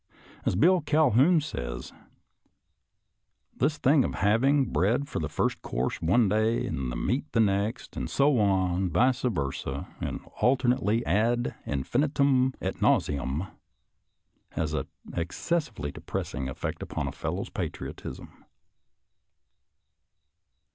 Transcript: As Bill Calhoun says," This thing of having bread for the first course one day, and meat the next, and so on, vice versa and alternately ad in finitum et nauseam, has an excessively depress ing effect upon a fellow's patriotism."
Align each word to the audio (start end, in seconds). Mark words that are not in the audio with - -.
As 0.47 0.55
Bill 0.55 0.81
Calhoun 0.81 1.41
says," 1.41 1.93
This 3.59 3.77
thing 3.77 4.03
of 4.03 4.15
having 4.15 4.65
bread 4.71 5.07
for 5.07 5.19
the 5.19 5.29
first 5.29 5.61
course 5.61 6.01
one 6.01 6.27
day, 6.27 6.65
and 6.65 6.89
meat 7.05 7.31
the 7.33 7.39
next, 7.39 7.95
and 7.95 8.09
so 8.09 8.39
on, 8.39 8.89
vice 8.89 9.21
versa 9.21 9.87
and 9.99 10.25
alternately 10.41 11.05
ad 11.05 11.53
in 11.67 11.83
finitum 11.83 12.55
et 12.59 12.81
nauseam, 12.81 13.45
has 14.53 14.73
an 14.73 14.87
excessively 15.13 15.91
depress 15.91 16.33
ing 16.33 16.49
effect 16.49 16.81
upon 16.81 17.07
a 17.07 17.11
fellow's 17.11 17.51
patriotism." 17.51 18.43